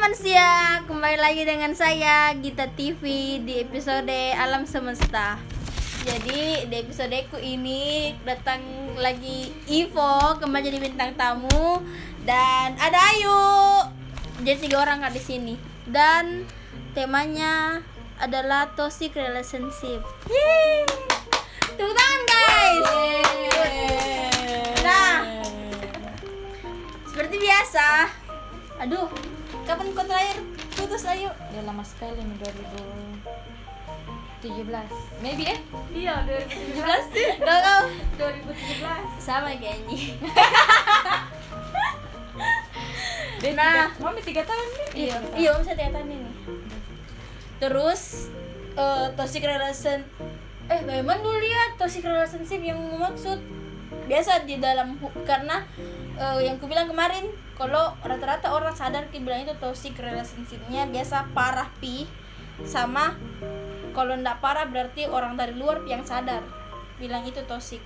[0.00, 5.36] manusia, kembali lagi dengan saya Gita TV di episode Alam Semesta.
[6.08, 8.64] Jadi di episodeku ini datang
[8.96, 11.84] lagi Ivo kembali jadi bintang tamu
[12.24, 13.44] dan ada Ayu.
[14.40, 15.54] Jadi tiga orang kak di sini
[15.84, 16.48] dan
[16.96, 17.84] temanya
[18.16, 20.00] adalah toxic relationship.
[20.32, 20.88] Yeay.
[21.76, 22.88] Tepuk tangan guys.
[24.80, 25.44] Nah,
[27.04, 28.08] seperti biasa.
[28.80, 29.12] Aduh,
[29.70, 30.42] kapan kau terakhir
[30.74, 31.30] putus Ayu?
[31.54, 32.42] Ya lama sekali nih
[34.42, 34.66] 2017
[35.22, 35.62] Maybe eh
[35.94, 37.38] Iya, 2017 sih.
[37.38, 37.82] Kau kau
[38.18, 40.18] 2017 sama kayak ini.
[43.54, 43.94] Nah.
[43.94, 46.32] tiga, Mami 3 tahun nih Iya, iya saya tiga tahun ini.
[47.62, 48.26] Terus
[48.74, 50.02] eh toxic relation
[50.66, 53.38] eh bagaimana dulu lihat toxic relationship yang maksud
[54.10, 55.62] biasa di dalam karena
[56.20, 61.32] eh, yang ku bilang kemarin kalau rata-rata orang sadar ki bilang itu toxic relationshipnya biasa
[61.32, 62.04] parah pi.
[62.60, 63.16] Sama
[63.96, 66.44] kalau ndak parah berarti orang dari luar yang sadar
[67.00, 67.80] bilang itu toxic.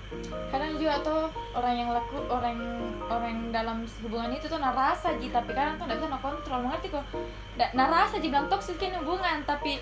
[0.51, 2.59] Kadang juga tuh orang yang laku orang
[3.07, 6.59] orang dalam hubungan itu tuh narasa ji tapi kadang tuh nggak bisa kontrol.
[6.67, 7.07] Mengerti kok?
[7.55, 9.79] Nggak narasa ji bilang toxic hubungan tapi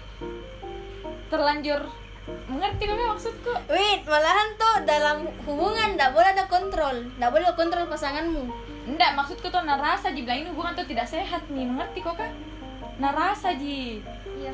[1.34, 1.82] terlanjur
[2.24, 7.56] mengerti kok maksudku wait malahan tuh dalam hubungan ndak boleh ada kontrol ndak boleh ada
[7.56, 12.04] kontrol pasanganmu Enggak, maksudku tuh narasa ji bilang ini hubungan tuh tidak sehat nih mengerti
[12.04, 12.32] kok kan
[13.00, 14.04] narasa ji
[14.44, 14.54] Iya.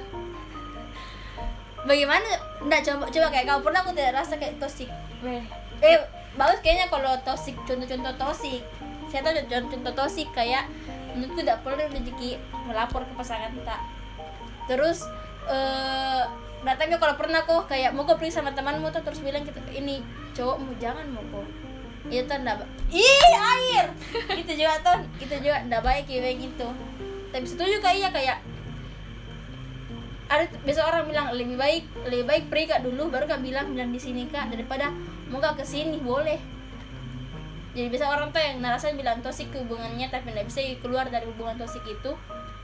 [1.87, 2.29] Bagaimana?
[2.61, 4.89] Nggak coba coba kayak kau pernah aku tidak rasa kayak toxic.
[5.25, 5.41] weh
[5.81, 5.97] Eh
[6.37, 8.61] bagus kayaknya kalau toxic contoh-contoh toxic.
[9.09, 10.69] Saya tahu contoh-contoh toxic kayak
[11.17, 12.37] menurutku tidak perlu rezeki
[12.69, 13.81] melapor ke pasangan tak.
[14.69, 15.07] Terus
[15.49, 16.23] eh
[16.65, 20.03] datangnya kalau pernah kok kayak mau pergi sama temanmu tuh terus bilang kita ini
[20.35, 21.47] cowokmu jangan mau kok
[22.09, 23.85] itu tuh enggak ih air!
[24.41, 26.67] Itu juga tuh itu juga enggak baik kayak gitu.
[27.29, 28.37] Tapi setuju kayak kayak
[30.29, 33.89] ada biasa orang bilang lebih baik lebih baik pergi kak dulu baru kak bilang bilang
[33.89, 34.93] di sini kak daripada
[35.29, 36.37] mau kak ke sini boleh.
[37.77, 41.57] Jadi biasa orang tuh yang narasa bilang tosik hubungannya tapi nggak bisa keluar dari hubungan
[41.61, 42.11] tosik itu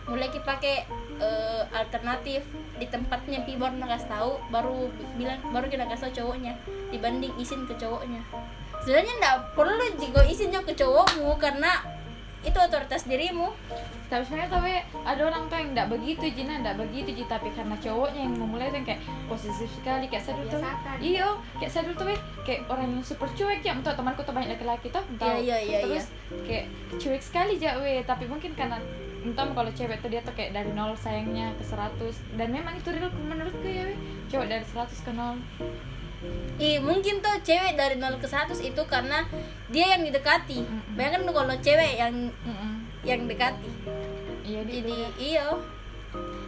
[0.06, 0.86] mulai kita pakai
[1.18, 2.46] eh, alternatif
[2.76, 6.54] di tempatnya pi baru kasih tahu baru bi- bilang baru kita kasih tahu cowoknya
[6.90, 8.22] dibanding izin ke cowoknya.
[8.84, 11.82] Sebenarnya nggak perlu jika izinnya ke cowokmu karena
[12.46, 13.50] itu otoritas dirimu.
[14.06, 14.72] Tapi sebenarnya tapi
[15.02, 18.70] ada orang tuh yang tidak begitu Jina tidak begitu Ji tapi karena cowoknya yang memulai
[18.70, 20.62] tuh yang kayak posesif sekali kayak saya dulu tuh
[21.02, 21.28] iyo
[21.58, 22.08] kayak saya dulu tuh
[22.46, 25.58] kayak orang yang super cuek ya untuk temanku tuh banyak laki-laki tuh entah Iya, iya,
[25.58, 26.06] iya, terus
[26.46, 28.06] kayak cuek sekali ja weh.
[28.06, 28.78] Tapi mungkin karena
[29.26, 32.94] entah kalau cewek tuh dia tuh kayak dari nol sayangnya ke 100 dan memang itu
[32.94, 33.98] real menurutku ya weh
[34.30, 35.38] cowok dari 100 ke nol
[36.58, 39.28] Ih, mungkin tuh cewek dari 0 ke 100 itu karena
[39.70, 40.58] dia yang didekati.
[40.64, 40.98] Mm-mm.
[40.98, 42.74] Bayangkan tuh kalau cewek yang Mm-mm.
[43.06, 43.70] yang dekati.
[44.42, 45.54] iya di Jadi iya.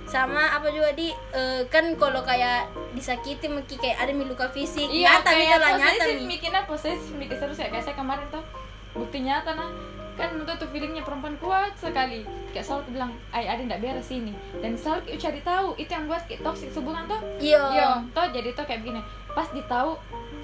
[0.07, 4.87] Sama apa juga di eh, kan kalau kayak disakiti mungkin kayak ada luka fisik.
[4.89, 6.25] iya nyata kayak lah nyata posesif mi.
[6.25, 8.43] mikirnya posesif mikir terus ya kayak saya kemarin tuh
[8.97, 9.69] bukti nyata nah
[10.17, 12.25] kan untuk tuh feelingnya perempuan kuat sekali.
[12.49, 14.33] Kayak selalu bilang ay ada nggak beres ini.
[14.57, 17.63] Dan selalu kayak cari tahu itu yang buat kayak toxic hubungan tuh Iya.
[17.71, 19.01] Iya, toh jadi tuh kayak begini.
[19.31, 20.01] Pas ditahu,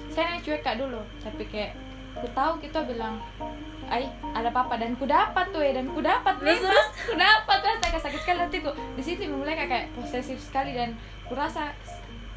[0.08, 1.74] saya yang cuek kak dulu, tapi kayak
[2.14, 3.18] ku tahu kita bilang,
[3.90, 7.58] ay ada apa dan ku dapat tuh ya dan ku dapat Terus, memang ku dapat.
[7.58, 10.94] Lah saya sakit sekali hatiku di situ mulai kayak, kayak posesif sekali dan
[11.26, 11.74] ku rasa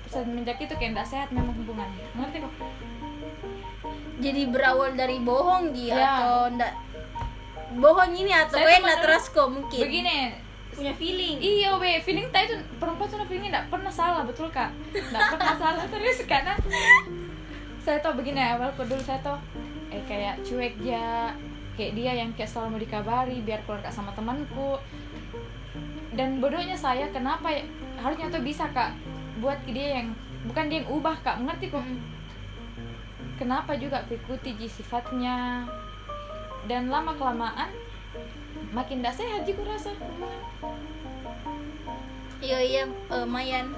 [0.09, 2.01] semenjak itu kayak tidak sehat memang hubungannya.
[2.17, 2.53] Ngerti kok?
[4.17, 6.09] Jadi berawal dari bohong dia Iya.
[6.17, 6.73] atau ndak
[7.73, 9.79] bohong ini atau tuh menurut- trust kok mungkin.
[9.81, 10.19] begini
[10.71, 11.41] Punya feeling.
[11.41, 14.69] Iya, we feeling tadi tuh perempuan tuh feelingnya tidak pernah salah, betul kak?
[14.93, 16.53] Tidak pernah salah terus karena
[17.81, 19.41] saya tau begini awal dulu saya tau
[19.89, 21.33] eh kayak cuek ya
[21.73, 24.77] kayak dia yang kayak selalu mau dikabari biar keluar kak sama temanku
[26.11, 27.63] dan bodohnya saya kenapa ya,
[27.97, 28.91] harusnya tuh bisa kak
[29.37, 30.11] buat dia yang
[30.43, 32.01] bukan dia yang ubah kak mengerti kok Mm.
[33.37, 35.63] kenapa juga aku ikuti ji sifatnya
[36.67, 37.71] dan lama kelamaan
[38.71, 39.91] makin tidak sehat juga rasa
[42.37, 43.73] Iya iya eh, Mayan.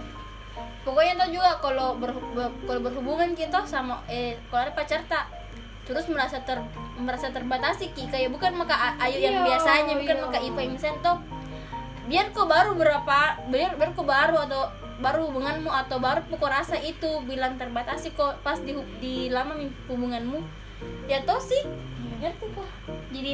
[0.84, 5.32] Pokoknya tau juga kalau ber, ber- kalau berhubungan kita sama eh kalau ada pacar tak
[5.88, 6.60] terus merasa ter
[7.00, 10.24] merasa terbatasi ki kayak bukan maka ayu yang Iya, biasanya bukan iya.
[10.28, 11.18] maka yang misalnya tuh
[12.06, 14.70] biar kok baru berapa biar biar kok baru atau
[15.00, 19.56] baru hubunganmu atau baru pokok rasa itu bilang terbatasi kok pas di di lama
[19.88, 20.44] hubunganmu
[21.08, 21.64] ya toh sih
[22.20, 22.70] ngerti kok.
[23.16, 23.32] Jadi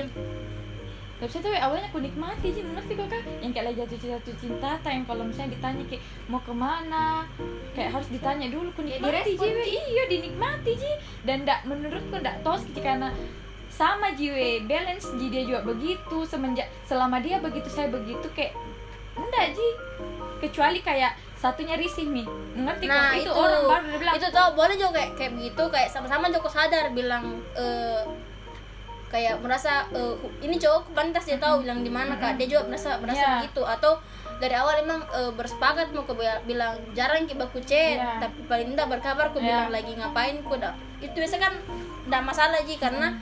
[1.16, 3.24] tapi saya tuh awalnya aku nikmati sih mengerti kok kak?
[3.40, 7.24] Yang kayak lagi jatuh cinta jatuh cinta yang kalau misalnya ditanya kayak mau ke mana
[7.72, 9.64] kayak harus ditanya dulu aku Ya, nikmati ji we.
[9.64, 10.92] iya dinikmati ji.
[11.24, 13.16] Dan ndak menurutku ndak tos karena
[13.72, 14.68] sama jiwe.
[14.68, 16.18] Balance ji dia juga begitu.
[16.28, 18.52] Semenjak selama dia begitu saya begitu kayak
[19.16, 19.68] enggak ji.
[20.44, 22.28] Kecuali kayak satunya risih nih
[22.60, 24.16] ngerti nah kok itu, orang baru bilang.
[24.20, 25.64] Itu tau boleh juga kayak kayak begitu.
[25.72, 28.04] Kayak sama-sama Joko sadar bilang eh,
[29.06, 32.36] kayak merasa eh, ini cowok pantas dia tahu bilang di mana kak.
[32.36, 33.32] Dia juga merasa merasa Iya.
[33.40, 33.62] begitu.
[33.62, 34.02] Atau
[34.36, 36.14] dari awal emang eh, bersepakat mau ke
[36.44, 38.20] bilang jarang kita baku chat Iya.
[38.20, 39.48] tapi paling tidak berkabar ku Iya.
[39.48, 41.54] bilang lagi ngapain ku dah itu biasa kan
[42.04, 43.16] tidak masalah ji karena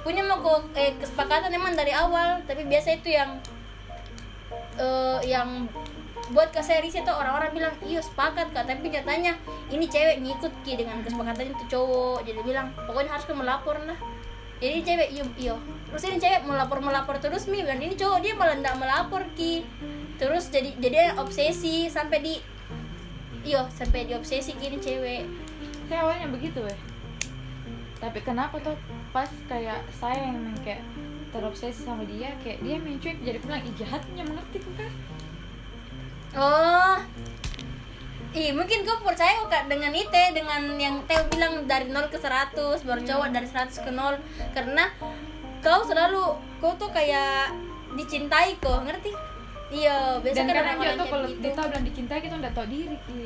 [0.00, 2.40] punya mau ku eh, kesepakatan emang dari awal.
[2.46, 3.36] Tapi biasa itu yang
[4.78, 5.66] eh, yang
[6.26, 8.64] buat ke series itu orang-orang bilang iya sepakat kak.
[8.64, 9.36] Tapi nyatanya
[9.68, 12.24] ini cewek ngikut ki dengan kesepakatan itu cowok.
[12.24, 13.98] Jadi bilang pokoknya harus melapor lah
[14.56, 15.54] jadi cewek iyo iyo
[15.92, 17.60] terus ini cewek melapor melapor terus mi.
[17.62, 19.64] Dan ini cowok dia malah nggak melapor ki.
[20.16, 22.34] Terus jadi jadi obsesi sampai di
[23.44, 25.24] iyo sampai di obsesi kini cewek.
[25.86, 26.78] Saya awalnya begitu weh.
[27.96, 28.76] Tapi kenapa tuh
[29.16, 30.84] pas kayak saya yang kayak
[31.36, 34.92] terobsesi sama dia kayak dia main cuek jadi bilang ih jahatnya mengerti kan
[36.36, 36.96] oh
[38.36, 42.20] Ih, mungkin kau percaya kok Kak, dengan itu dengan yang Teo bilang dari 0 ke
[42.20, 44.20] 100 baru cowok dari 100 ke 0
[44.52, 44.92] karena
[45.64, 47.56] kau selalu kau tuh kayak
[47.96, 49.16] dicintai kok ngerti?
[49.72, 51.40] Iya biasa dan kan kadang juga orang-orang tuh kalau gitu.
[51.48, 53.24] kita bilang dicintai kita udah tau diri ki.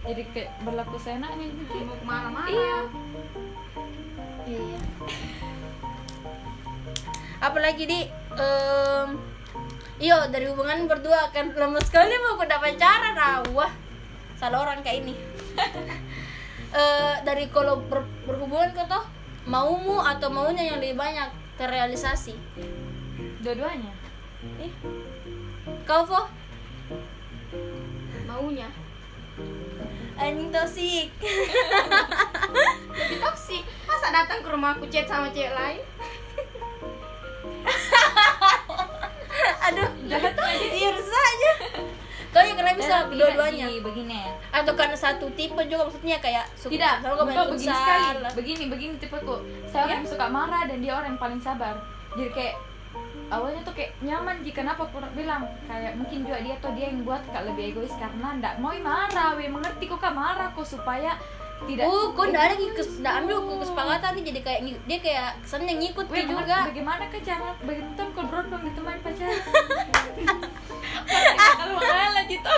[0.00, 1.74] Jadi kayak berlaku seenaknya gitu.
[1.82, 2.78] Mau ke mana-mana iya.
[4.46, 4.80] Iya, iya.
[7.42, 8.00] Apalagi di
[8.38, 9.08] em
[10.00, 13.68] Iyo dari hubungan berdua akan lama sekali mau aku dapat pacaran ah wah
[14.40, 15.14] salah orang kayak ini.
[16.70, 19.02] Eh dari kalau ber- berhubungan kau toh
[19.42, 21.26] maumu atau maunya yang lebih banyak
[21.58, 22.38] terrealisasi
[23.42, 23.90] dua-duanya?
[24.62, 24.70] Ih.
[25.82, 26.30] kau Fo?
[28.30, 28.70] Maunya?
[30.14, 31.10] Anjing toksik
[32.94, 35.82] lebih toksik masa datang ke rumahku chat sama cewek lain?
[39.66, 39.90] Aduh.
[40.06, 40.38] Jahat
[40.70, 40.94] iya
[42.90, 43.66] bisa dua-duanya.
[43.80, 44.20] begini.
[44.50, 48.06] Atau karena satu tipe juga maksudnya kayak suka tidak bukan begini sekali.
[48.34, 49.36] Begini begini tipeku.
[49.64, 49.96] Saya orang Ya.
[49.96, 51.74] yang suka marah dan dia orang yang paling sabar.
[52.18, 52.54] Jadi kayak
[53.30, 55.46] awalnya tuh kayak nyaman jika kenapa aku bilang?
[55.70, 57.94] Kayak mungkin juga dia tuh dia yang buat kak lebih egois.
[57.94, 61.14] Karena ndak mau marah we mengerti kok kak marah kok supaya
[61.68, 61.84] tidak.
[61.84, 65.74] Oh, kok nggak ada kes, nggak ambil kok kesepakatan nih jadi kayak dia kayak kesannya
[65.76, 66.56] ngikut Weh, juga.
[66.72, 69.40] bagaimana ke cara bagaimana kalau berondong ditemani pacaran
[71.58, 72.54] kalau mengalah gitu.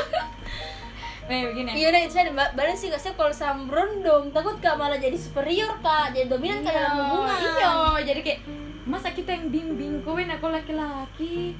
[1.22, 1.70] Weh, begini.
[1.78, 5.14] Iya udah itu saya ba- balik sih kasih kalau sama berondong takut kak malah jadi
[5.14, 6.14] superior kak.
[6.14, 7.38] Jadi dominan kak dalam hubungan.
[7.38, 7.74] iya.
[8.02, 8.40] Jadi kayak
[8.82, 11.54] masa kita yang bimbing kowe aku laki-laki?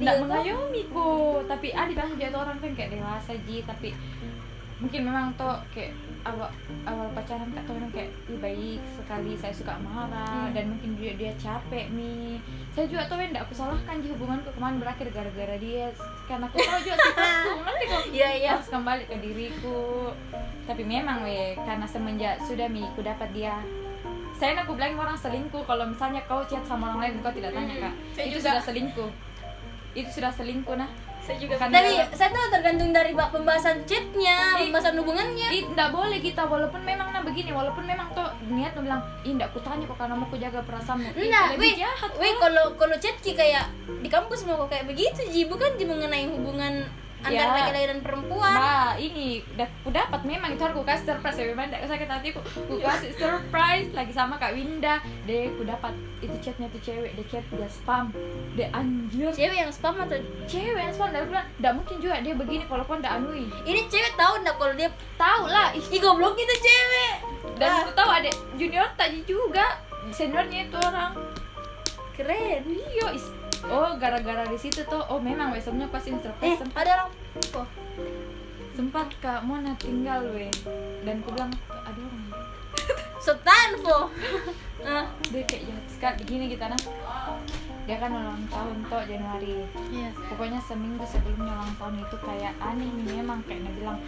[0.00, 0.22] Iya, nggak toh.
[0.24, 3.60] mengayomi kok tapi ada bilang dia tuh orang kan kayak dewasa ji.
[3.62, 3.88] Tapi
[4.82, 5.94] mungkin memang tuh kayak
[6.26, 6.50] awal
[6.82, 10.54] awal pacaran kak tuh kayak "Ih, baik sekali saya suka marah Hmm.
[10.54, 12.42] dan mungkin dia dia capek nih.
[12.74, 15.86] Saya juga tuh enggak aku salahkan di hubunganku kemarin berakhir gara-gara dia.
[16.26, 18.02] Karena aku tahu juga sifatku ngerti kok.
[18.18, 18.50] Iya iya.
[18.54, 20.10] harus kembali ke diriku.
[20.66, 23.62] Tapi memang we karena semenjak sudah mi ku dapat dia.
[24.34, 25.62] Saya aku bilang orang selingkuh.
[25.62, 27.94] Kalau misalnya kau chat sama orang lain kau tidak tanya kak.
[28.12, 28.58] Saya itu juga.
[28.58, 29.10] sudah selingkuh.
[29.94, 30.90] Itu sudah selingkuh nah
[31.22, 35.48] saya juga Karena- Tapi saya tahu tergantung dari pembahasan chatnya, pembahasan hubungannya.
[35.54, 39.38] Ih, nggak boleh kita walaupun memang nah begini walaupun memang tuh niat tuh bilang ih
[39.38, 41.14] nggak kutanya kok karena mau ku jaga perasaanmu.
[41.14, 43.70] Lebih wih, jahat wih kalau kalau chat kayak
[44.02, 45.46] di kampus mau kayak begitu ji.
[45.46, 46.82] Bukan ji mengenai hubungan
[47.22, 47.54] antara Ya.
[47.54, 48.52] laki-laki dan perempuan.
[48.52, 50.20] Nah, ini udah dapat.
[50.22, 51.38] Memang itu harus ku kasih surprise.
[51.38, 53.88] Ya memang tidak sakit hati ku, ku kasih surprise.
[53.90, 54.98] Lagi sama Kak Winda.
[55.22, 57.14] Deh ku dapat itu chatnya tuh cewek.
[57.14, 58.10] Dia chat dia spam.
[58.54, 59.30] Dia anjir.
[59.30, 61.08] Cewek yang spam atau cewek yang spam.
[61.10, 63.46] Dari bilang tidak mungkin juga dia begini kalau kau tidak anui.
[63.62, 65.70] Ini cewek tahu ndak kalau dia tahu lah.
[65.72, 67.14] Ih, goblok itu cewek.
[67.52, 69.78] dan Ah, aku tahu ada junior tadi juga.
[70.10, 71.14] Seniornya itu orang
[72.12, 72.62] keren.
[72.66, 73.06] iya
[73.68, 75.02] oh gara-gara di situ tuh.
[75.08, 77.10] Oh memang sebenarnya pasti Eh, surprise sempat, ada orang
[77.58, 77.68] oh.
[78.74, 79.40] sempat kak.
[79.44, 80.48] Mona tinggal we.
[81.04, 82.26] Dan aku bilang ada orang.
[83.24, 84.10] Setan po.
[84.82, 86.16] Ah, dia kayak jahat sekali.
[86.24, 86.80] Begini kita nah
[87.82, 89.66] dia kan ulang tahun toh Januari.
[89.90, 90.14] Iya.
[90.30, 93.98] pokoknya seminggu sebelumnya ulang tahun itu kayak aneh memang kayak dia bilang.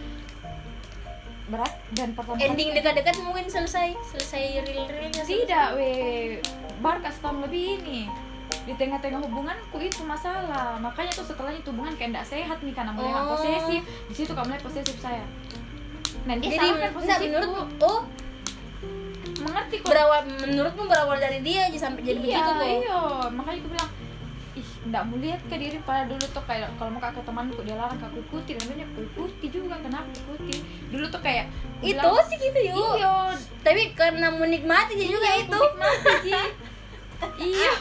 [1.45, 5.23] Berat dan pertama Ending dekat-dekat mungkin selesai, selesai real-realnya.
[5.29, 5.93] tidak we.
[6.81, 8.24] Baru kasih lebih ini
[8.65, 10.75] di tengah-tengah hubunganku itu masalah.
[10.77, 13.31] Makanya tuh setelah itu hubungan kayak tidak sehat nih karena mulai Oh.
[13.31, 13.81] posesif.
[13.81, 15.21] Di situ kamu mulai posesif saya.
[16.25, 17.61] Nah dia Jadi enggak posesifku menurutmu?
[17.79, 18.01] oh.
[19.37, 19.87] Mengerti kok.
[19.87, 22.67] Berawal menurutmu berawal dari dia aja sampai jadi iya begitu tuh.
[22.81, 22.99] iya.
[23.29, 23.91] Makanya aku bilang
[24.55, 27.75] ih nggak mau lihat ke diri pada dulu tuh kayak kalau mau ke temanku dia
[27.75, 28.51] larang aku ikuti.
[28.55, 30.55] Dan banyak aku ikuti juga kenapa ikuti?
[30.89, 31.45] Dulu tuh kayak
[31.83, 32.97] Itu bilang, sih gitu yuk.
[32.97, 33.13] iya.
[33.61, 35.29] Tapi karena menikmati dia juga
[37.39, 37.73] iya.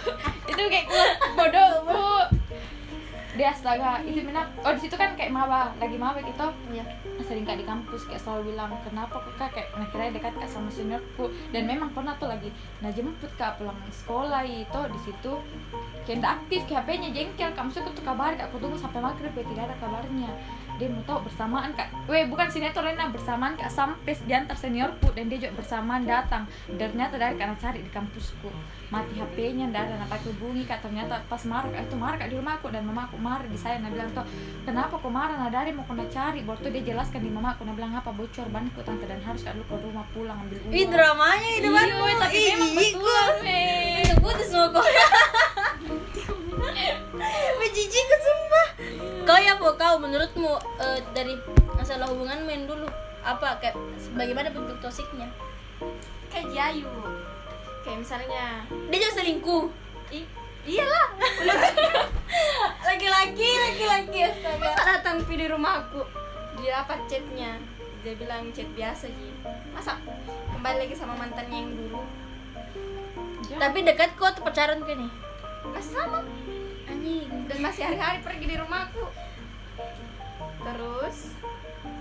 [0.48, 2.06] Itu kayak gue bodoh bu.
[3.34, 4.46] Di astaga itu benar.
[4.62, 6.46] Oh di situ kan kayak maba lagi maba gitu.
[6.70, 6.84] Iya.
[7.24, 9.50] sering kak di kampus kayak selalu bilang kenapa kok kak?
[9.56, 12.52] Kayak nah kira dekat kak sama seniorku dan memang pernah tuh lagi
[12.84, 15.32] nah jemput kak pulang sekolah itu di situ.
[16.04, 18.52] Kayak aktif kayak hpnya jengkel kamu suka tuh kabar kak.
[18.52, 19.42] Aku tunggu sampai maghrib ya.
[19.42, 20.30] Tidak ada kabarnya
[20.74, 21.88] dia mau tahu bersamaan kak.
[22.10, 23.06] Weh bukan sinetron Rena.
[23.10, 23.70] Bersamaan kak.
[23.70, 26.50] Sampai diantar seniorku dan dia juga bersamaan datang.
[26.66, 28.50] Dan ternyata dari karena cari di kampusku.
[28.90, 30.82] Mati HP-nya ndak ada nah pakai hubungi kak.
[30.82, 32.66] Ternyata pas marah kak itu marah kak di rumahku.
[32.74, 34.26] Dan mamaku marah di saya nah bilang tuh
[34.66, 36.42] kenapa kok marah nah dari mau kena cari.
[36.42, 38.10] Baru tuh dia jelaskan di mamaku nah bilang apa?
[38.10, 39.06] Bocor banku tante.
[39.06, 40.74] Dan harus kak lu ke rumah pulang ambil uang.
[40.74, 44.06] Ih dramanya itu Iya, baru weh, tapi memang betul weh.
[44.22, 44.82] Putus mau kau
[47.60, 48.63] Bejijik ke sumpah
[49.24, 51.38] Kau ya po kau menurutmu eh, dari
[51.78, 52.90] masalah hubungan main dulu
[53.22, 53.78] apa kayak
[54.18, 55.30] bagaimana bentuk tosiknya?
[56.28, 56.90] Kayak Jayu.
[57.86, 58.44] Kayak misalnya
[58.90, 59.64] dia juga selingkuh.
[60.10, 60.26] I
[60.66, 61.08] iyalah.
[62.88, 64.60] Laki-laki laki-laki astaga.
[64.60, 66.02] Masa datang di rumahku
[66.58, 67.56] dia dapat chatnya?
[68.02, 69.30] Dia bilang chat biasa ji.
[69.70, 69.96] Masa
[70.50, 72.02] kembali lagi sama mantannya yang dulu?
[73.54, 75.12] Tapi dekat kok atau pacaran kan nih
[75.72, 76.20] masih sama.
[76.84, 77.28] Anjing.
[77.48, 79.04] Dan masih hari-hari pergi di rumahku
[80.64, 81.36] terus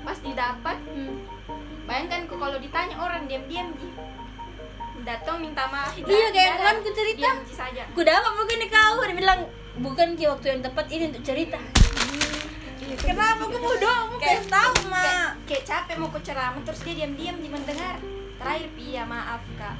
[0.07, 1.19] pas didapat hmm.
[1.83, 3.89] bayangkan kok kalau ditanya orang diam-diam ji.
[5.03, 7.19] Datang minta maaf Iya, kayak kemarin ku cerita.
[7.19, 7.83] diam saja.
[7.91, 9.03] Ku dapat mungkin kau.
[9.03, 9.39] Dia bilang
[9.83, 11.59] bukan ki waktu yang tepat ini untuk cerita.
[13.03, 17.03] Kenapa aku doang mau kasih tahu kayak, mak kayak capek mau ku ceramah terus dia
[17.03, 17.99] diam-diam di mendengar.
[18.39, 19.75] Terakhir pia maaf kak.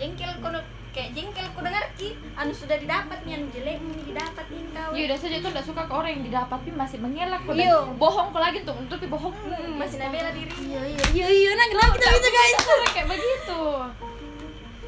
[0.00, 0.48] Jengkel ku
[0.88, 4.90] kayak jengkel ku dengar ki anu sudah didapat nih anu jelek nih didapat nih kau.
[4.90, 7.54] Iya, udah saja tuh udah suka ke orang yang didapat tapi masih mengelak kok.
[7.54, 7.76] Iya.
[7.94, 10.50] bohong kok lagi untuk menutupi bohong Hmm, masih nabela diri.
[10.50, 11.04] Iya iya.
[11.12, 12.56] Iya iya nah kenapa kita bisa guys?
[12.90, 13.60] kayak begitu.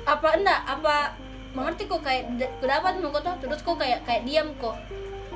[0.03, 0.61] Apa enggak?
[0.67, 0.95] Apa
[1.51, 4.77] mengerti kok kayak d- ku dapat mau kok tuh, terus kok kayak kayak diam kok.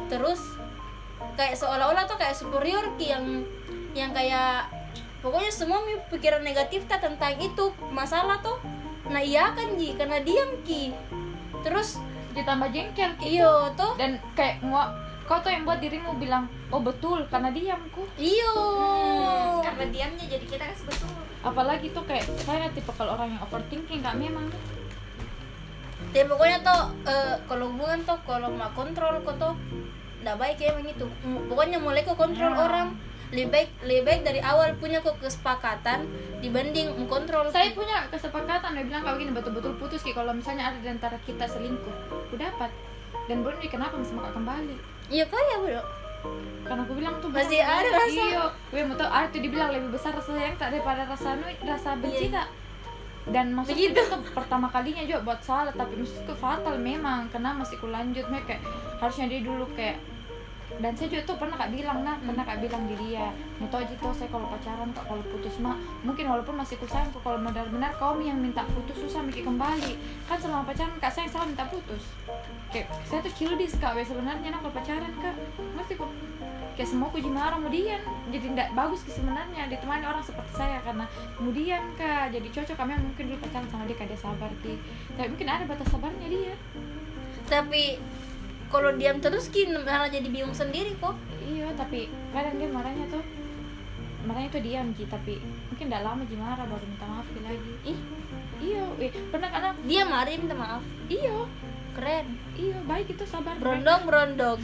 [0.07, 0.41] Terus
[1.35, 3.25] kayak seolah-olah tuh kayak superior ki yang
[3.93, 4.67] yang kayak
[5.21, 5.81] pokoknya semua
[6.11, 8.59] pikiran negatif ta tentang itu masalah tuh
[9.07, 9.93] nah iya kan ji?
[9.93, 10.93] Karena diam ki.
[11.61, 12.01] Terus
[12.35, 14.91] ditambah jengkel gitu iyo tuh dan kayak ngua
[15.23, 20.43] kau tuh yang buat dirimu bilang oh betul karena diamku iyo Hmm, karena diamnya jadi
[20.43, 21.15] kita kasih betul.
[21.41, 24.51] Apalagi tuh kayak saya tipe kalau orang yang overthinking kak memang.
[26.11, 29.55] Ya pokoknya tuh eh, kalau hubungan tuh kalau mau kontrol kok tuh
[30.21, 31.07] nggak baik ya emang itu.
[31.47, 32.59] Pokoknya mulai kok kontrol Ya.
[32.61, 32.99] orang
[33.33, 36.05] lebih baik lebih baik dari awal punya kok kesepakatan
[36.39, 37.49] dibanding mengkontrol.
[37.49, 40.11] Saya punya kesepakatan dia bilang kalau gini betul-betul putus Ki.
[40.11, 42.69] Kalau misalnya ada di antara kita selingkuh aku dapat.
[43.25, 44.77] Dan belum nih kenapa masih mau kembali?
[45.09, 45.83] Iya kaya bro.
[46.65, 48.09] Karena aku bilang tuh Masih ada rasa.
[48.09, 48.45] iya.
[48.69, 51.97] Gue mau tau ada tuh dibilang lebih besar rasa sayang tak daripada rasa nu rasa
[51.97, 52.41] benci Iya.
[52.41, 52.49] tak?
[53.25, 53.97] Dan Begitu.
[53.97, 55.73] itu pertama kalinya juga buat salah.
[55.73, 57.29] Tapi maksudku fatal memang.
[57.29, 58.61] Karena masih ku lanjut kayak
[58.97, 59.97] harusnya dia dulu kayak
[60.83, 63.31] dan saya juga tuh pernah kak bilang nah pernah kak bilang di dia
[63.63, 66.87] mau tau aja tuh saya kalau pacaran kak kalau putus mah mungkin walaupun masih ku
[66.91, 69.95] sayang kok kalau benar-benar kaum yang minta putus susah mikir kembali.
[70.27, 72.03] Kan selama pacaran kak saya salah minta putus.
[72.75, 75.35] Kayak saya tuh childish kak sebenarnya nah kalau pacaran kak
[75.79, 76.11] ngerti kok?
[76.75, 78.03] Kayak semua ku marah kemudian
[78.35, 81.07] jadi tidak bagus ke sebenarnya ditemani orang seperti saya karena
[81.39, 82.35] kemudian kak.
[82.35, 84.75] Jadi cocok kami mungkin dulu pacaran sama dia kak dia sabar ki.
[85.15, 86.55] Tapi mungkin ada batas sabarnya dia.
[87.45, 88.01] Tapi
[88.75, 91.15] kalau diam terus ki malah jadi bingung sendiri kok.
[91.47, 93.23] Iya tapi kadang dia marahnya tuh
[94.27, 95.39] marahnya tuh diam Ji tapi
[95.71, 97.73] mungkin tidak lama Ji marah baru minta maaf Ki lagi.
[97.87, 97.99] Ih.
[98.59, 100.83] Iya eh, pernah karena dia marah minta maaf?
[101.07, 101.39] Iya.
[101.95, 102.27] Keren.
[102.59, 104.59] Iya baik itu sabar berondong berondong.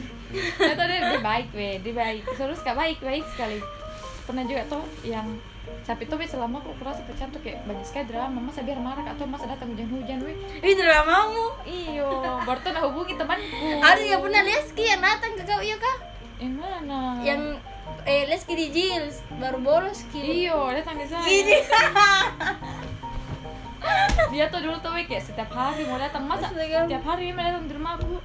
[0.59, 2.23] Saya tahu dia, dia baik weh dia baik.
[2.35, 3.63] Terus kak baik baik sekali.
[4.27, 5.27] Pernah juga tuh yang
[5.81, 8.37] tapi tuh weh, selama aku kurasa pacaran tuh kayak banyak sekali drama.
[8.37, 9.17] Masa biar marah kak.
[9.17, 10.35] Tuh masa datang hujan-hujan weh.
[10.61, 11.47] Ih dramamu.
[11.65, 12.09] Iyo
[12.45, 13.81] baru tuh nah hubungi temanku.
[13.81, 15.97] Ada yang pernah Leski yang datang ke kau iya kah?
[16.37, 17.01] Yang mana?
[17.25, 17.41] Yang
[18.05, 21.25] eh Leski di Jils baru bolos ki iyo datang saya.
[21.25, 21.57] Gini.
[24.31, 26.29] dia tuh dulu tuh kayak setiap hari mau datang.
[26.29, 28.15] Masa setiap hari mau datang di baru aku?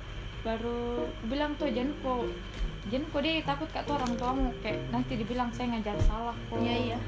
[1.26, 2.30] Bilang tuh jangan kok
[2.86, 4.52] jangan kok dia takut kak tuh orang tuamu.
[4.60, 6.60] Kayak nanti dibilang saya ngajar salah kok.
[6.60, 7.00] Iya iya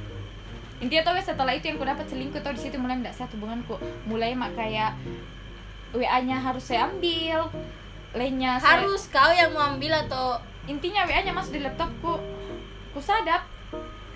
[0.79, 3.31] intinya tuh weh, setelah itu yang ku dapat selingkuh tuh di situ mulai tidak sehat
[3.35, 3.75] hubunganku.
[4.07, 4.95] Mulai mak kayak
[5.89, 7.49] wa nya harus saya ambil
[8.13, 10.39] lainnya saya- harus kau yang mau ambil atau?
[10.69, 12.21] Intinya wa nya masuk di laptopku
[12.93, 13.43] ku sadap.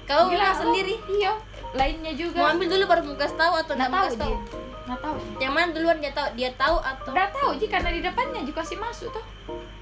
[0.07, 0.99] Kau bilang sendiri?
[1.11, 1.35] iya.
[1.73, 4.35] Lainnya mau juga ambil dulu baru mau kasih tahu atau nggak nggak mau tahu tahu?
[4.83, 6.29] nggak tahu yang mana duluan dia tahu?
[6.37, 7.11] Dia tahu atau?
[7.15, 9.25] Udah tahu ji karena di depannya juga sih masuk tuh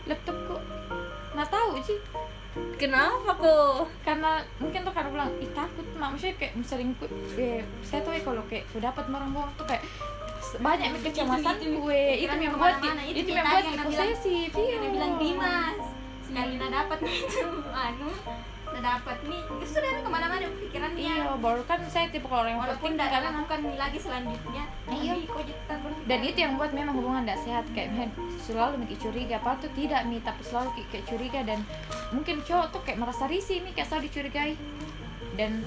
[0.06, 0.56] laptopku.
[1.34, 1.96] Nggak tahu ji
[2.80, 6.08] kenapa kok karena mungkin tuh karena bilang ih takut mak.
[6.16, 6.90] Maksudnya kayak sering
[7.36, 9.84] eh, saya tuh kalau kayak ku dapat orang bohong tuh kayak
[10.58, 12.00] banyak nih kecemasan Itu- itu- gue.
[12.00, 13.02] Itu pikiran yang ke mana-mana.
[13.04, 14.76] itu, Itu yang bilang- posesif iya.
[14.88, 15.78] bilang Dimas
[16.24, 18.08] sekali nak dapat itu anu
[18.70, 19.42] nak dapat nih.
[19.50, 21.06] Itu sudah ke mana-mana pikiran dia.
[21.12, 24.64] Iya baru kan saya tipe kalau orang yang walaupun tidak karena lakukan lagi selanjutnya.
[24.90, 25.14] Iya.
[26.06, 27.64] dan itu yang buat memang hubungan tidak sehat.
[27.70, 28.10] Kayak men,
[28.40, 30.18] selalu mikir curiga padahal tuh tidak mi?
[30.18, 31.60] Tapi selalu kayak curiga dan
[32.10, 34.54] mungkin cowok tuh kayak merasa risih mi kayak selalu dicurigai.
[35.38, 35.62] Dan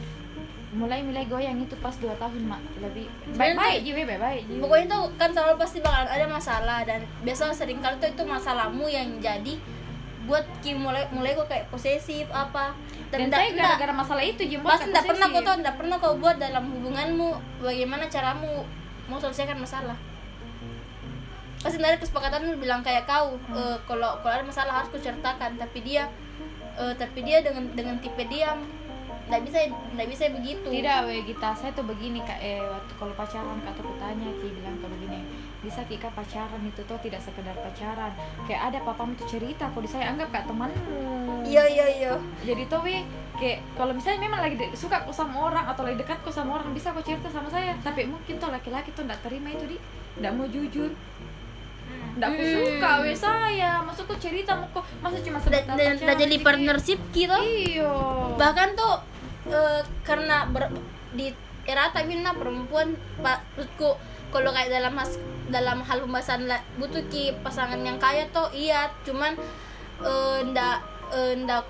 [0.74, 2.62] mulai mulai goyang itu pas dua tahun mak.
[2.82, 3.06] Lebih
[3.38, 7.54] baik baik juga baik baik pokoknya tuh kan selalu pasti bakalan ada masalah dan biasa
[7.54, 9.54] sering kali tuh itu masalahmu yang jadi
[10.26, 12.74] buat Ki mulai mulai kok kayak posesif apa.
[13.14, 16.14] Dan saya ndak- gara-gara masalah itu jadi pasti tidak pernah kau tuh tidak pernah kau
[16.18, 17.30] buat dalam hubunganmu
[17.62, 18.66] bagaimana caramu
[19.06, 19.94] mau selesaikan masalah.
[21.62, 25.86] Pasti dari kesepakatan bilang kayak kau eh, kalau kalau ada masalah harus kau ceritakan tapi
[25.86, 26.10] dia
[26.80, 28.64] eh, tapi dia dengan dengan tipe diam.
[29.24, 30.68] Tidak bisa tidak bisa begitu.
[30.68, 32.44] Tidak we kita saya tuh begini kak.
[32.44, 35.20] Eh waktu kalau pacaran kak tuh kutanya ki bilang ke begini
[35.64, 38.12] bisa kika pacaran itu tuh tidak sekedar pacaran.
[38.44, 41.48] Kayak ada papamu tuh cerita kok saya anggap kak temanmu.
[41.48, 42.14] Iya iya iya.
[42.44, 43.08] Jadi tuh we
[43.40, 46.76] kayak kalau misalnya memang lagi suka kok sama orang atau lagi dekat kok sama orang
[46.76, 47.72] bisa kok cerita sama saya.
[47.80, 49.78] Tapi mungkin tuh laki-laki tuh nggak terima itu di.
[50.20, 50.92] Nggak mau jujur
[52.14, 52.54] nggak aku Hmm.
[52.54, 53.72] suka we saya.
[53.82, 56.46] Masuk kok cerita mau kok masa cuma sebentar dan- jadi gitu.
[56.46, 57.38] partnership gitu?
[57.38, 57.94] Iyo.
[58.36, 58.96] Bahkan tuh
[59.46, 60.72] eh, karena ber,
[61.12, 63.44] di era Tabina perempuan pak
[64.30, 65.16] kalau kayak dalam mas
[65.46, 68.88] dalam hal pembahasan butuh ki pasangan yang kaya tuh iya.
[69.04, 69.34] Cuman
[70.00, 70.78] eh, ndak
[71.12, 71.66] eh, ndak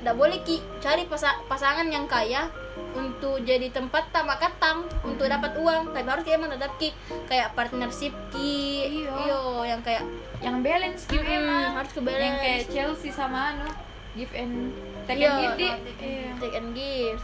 [0.00, 2.50] ndak boleh ki cari pasa- pasangan yang kaya
[2.94, 6.90] untuk jadi tempat tamak katang untuk dapat uang tapi harus ki emang tetap ki
[7.26, 9.10] kayak partnership ki Iya.
[9.24, 10.02] iyo yang kayak
[10.42, 12.66] yang balance gitu Mm, emang harus ke yang kayak.
[12.66, 13.68] Chelsea sama anu
[14.14, 14.74] give and
[15.06, 15.30] take Iya.
[15.30, 16.30] and give di take and iya.
[16.38, 17.22] take and give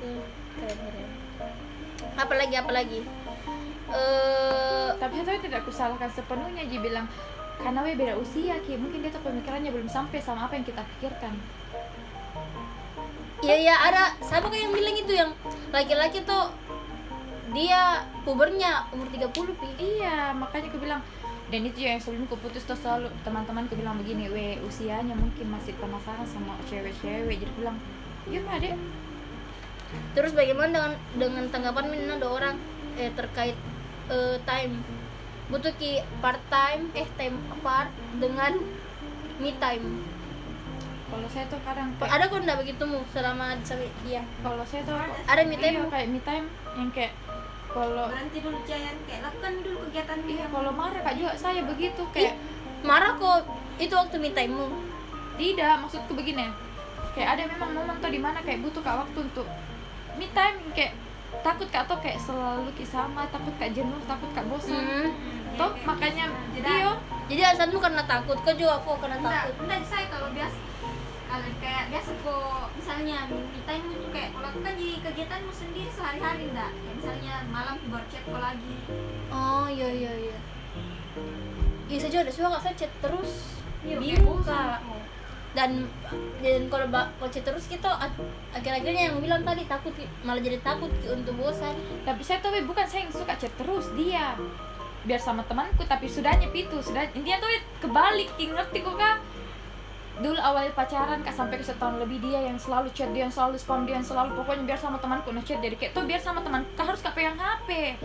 [0.00, 0.24] Aduh,
[0.56, 1.08] keren keren
[2.16, 3.00] apalagi apalagi
[3.90, 7.08] eh tapi saya tidak kusalahkan sepenuhnya Ji bilang
[7.56, 10.80] karena we beda usia ki mungkin dia tuh pemikirannya belum sampai sama apa yang kita
[10.96, 11.34] pikirkan
[13.40, 15.30] Iya ya ada siapa kayak yang bilang itu yang
[15.72, 16.52] laki-laki tuh
[17.50, 19.68] dia pubernya umur 30 pi.
[19.80, 21.02] iya makanya aku bilang
[21.50, 25.74] dan itu yang sebelum aku putus tuh selalu teman-temanku bilang begini we usianya mungkin masih
[25.82, 27.76] penasaran sama cewek-cewek jadi aku bilang
[28.30, 28.76] iya pak dek
[30.14, 32.56] Terus bagaimana dengan dengan tanggapan Mina ada orang
[32.98, 33.56] eh terkait
[34.10, 34.82] eh, time
[35.50, 37.90] butuh ki part time eh time part
[38.22, 38.54] dengan
[39.42, 39.86] me time.
[41.10, 44.22] Kalau saya tuh kadang kayak Ada kok enggak begitu mu selama sampai dia?
[44.40, 44.94] kalau saya tuh
[45.26, 47.12] Ada me time iya, kayak me time yang kayak
[47.68, 51.60] kalau berhenti dulu Jayan kayak lakukan dulu kegiatan iya dia kalau marah kak juga saya
[51.62, 52.34] begitu Ih, kayak
[52.82, 53.40] marah kok
[53.76, 54.66] itu waktu me time mu.
[55.36, 56.46] tidak maksudku begini
[57.10, 59.46] kayak ada memang momen tuh di mana kayak butuh kak waktu untuk
[60.14, 60.92] me time kayak
[61.40, 65.10] takut kak tuh kayak selalu kisah sama takut kak jenuh takut kak bosan Hmm.
[65.56, 66.92] toh makanya iyo
[67.26, 69.62] Jadi alasanmu karena takut, kau juga kok karena enggak takut.
[69.62, 70.58] enggak saya kalau biasa
[71.30, 76.70] kalau kayak biasa kok misalnya me time itu kayak lakukan di kegiatanmu sendiri sehari-hari enggak
[76.74, 78.76] kayak misalnya malam baru chat kok lagi
[79.30, 80.38] Oh iya iya iya.
[81.86, 83.62] Iya saya juga ada suka kak saya chat terus.
[83.86, 84.82] Iya, Bingung kak.
[85.54, 85.86] Dan
[86.42, 88.18] dan kalau ba- kalau chat terus kita ak-
[88.50, 91.74] akhir-akhirnya yang bilang tadi takut malah jadi takut Ki, untuk bosan.
[92.02, 94.34] tapi saya tuh bukan saya yang suka chat terus dia
[95.00, 99.16] biar sama temanku tapi sudahnya itu sudah intinya tuh kebalik ngerti kok kak
[100.20, 103.56] dulu awal pacaran kak sampai ke setahun lebih dia yang selalu chat dia yang selalu
[103.56, 106.62] spam dia yang selalu pokoknya biar sama temanku ngechat jadi kayak tuh biar sama teman
[106.70, 107.96] kak harus kak pegang HP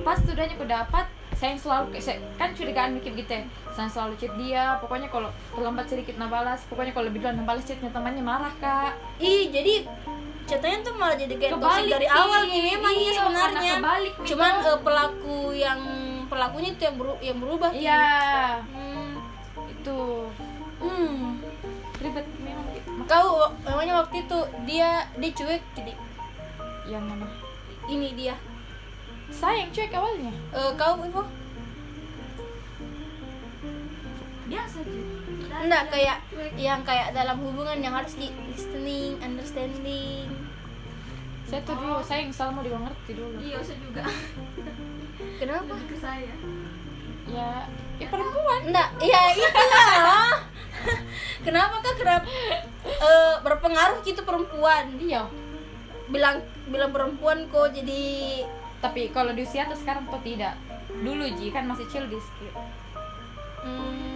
[0.00, 3.88] pas sudahnya aku dapat saya yang selalu kayak saya- kan curigaan mikir gitu ya saya
[3.88, 7.64] selalu chat dia pokoknya kalau terlambat sedikit nah balas pokoknya kalau lebih duluan nah balas
[7.64, 9.82] chatnya temannya marah kak Ih jadi
[10.46, 12.58] chatnya tuh malah jadi kayak Kebalik, dari awal Ki.
[12.68, 13.74] memang iya Iya, sebenarnya.
[13.76, 15.80] kebalik, Mi, Cuman eh, pelaku yang
[16.26, 17.70] pelakunya itu yang beru- yang berubah.
[17.72, 18.02] Iya
[18.64, 19.10] Hmm.
[19.68, 19.98] itu
[20.76, 21.29] Hmm.
[22.00, 22.66] Ribet memang.
[23.04, 23.28] Kau
[23.60, 25.92] namanya waktu itu dia dia cuek jadi
[26.86, 27.28] yang mana
[27.86, 28.34] ini dia.
[29.30, 31.22] saya yang cuek awalnya Eh, kau Ivo?
[34.44, 35.00] biasa aja
[35.60, 36.18] Enggak kayak
[36.56, 40.26] yang kayak dalam hubungan yang harus di listening, understanding.
[41.44, 44.02] saya tuh dulu saya yang selalu mau dia ngerti dulu iya saya juga
[45.36, 45.62] Kenapa?
[45.68, 46.32] lebih ke saya
[47.28, 47.50] ya
[47.96, 50.34] ya perempuan Enggak, iya itulah.
[51.46, 51.94] Kenapa kak?
[51.98, 52.26] Kenapa?
[52.84, 54.96] Eh, berpengaruh gitu perempuan?
[55.00, 55.28] iya.
[56.10, 58.02] Bilang bilang perempuan kok jadi
[58.80, 60.56] tapi kalau di usia tuh sekarang tuh tidak.
[60.90, 62.56] Dulu ji kan masih chill di skill.
[63.60, 64.09] Hmm.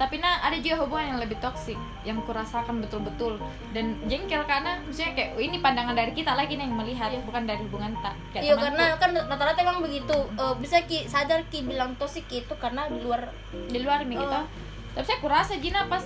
[0.00, 1.76] Tapi nah ada juga hubungan yang lebih toksik
[2.08, 3.36] yang kurasakan betul-betul.
[3.76, 7.20] Dan jengkel karena maksudnya kayak "Oh, ini pandangan dari kita lagi nih yang melihat Iya.
[7.28, 10.16] bukan dari hubungan tak kayak Iya karena kan rata-rata emang begitu.
[10.40, 14.24] Eh, bisa ki sadar ki bilang toxic itu karena di luar di luar nih gitu.
[14.40, 14.48] Oh.
[14.90, 16.02] tapi saya kurasa Jina pas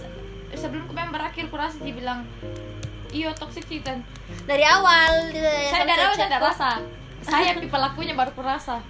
[0.53, 2.27] sebelum kemarin berakhir kurasa dia bilang
[3.15, 4.03] iyo toxic sih dan
[4.45, 5.31] dari awal
[5.71, 6.83] saya dari awal tidak rasa.
[7.23, 8.83] Saya pelakunya baru kurasa.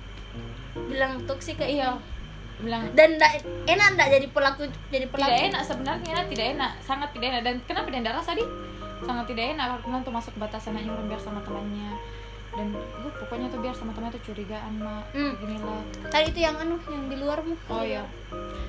[0.89, 2.14] Bilang kayak iya iya
[2.63, 5.27] bilang dan ndak enak ndak jadi pelaku jadi pelaku.
[5.27, 7.43] tidak enak sebenarnya tidak enak sangat tidak enak.
[7.43, 8.45] Dan kenapa dia tidak rasa di
[9.05, 11.91] sangat tidak enak karena tuh masuk batasan orang biar sama temannya.
[12.55, 15.11] Dan gue pokoknya tuh biar sama temannya tuh curigaan mak.
[15.11, 15.35] Hmm.
[15.35, 18.07] beginilah tadi itu yang anu yang di luarmu oh iya.